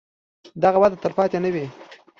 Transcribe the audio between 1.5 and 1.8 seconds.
وي.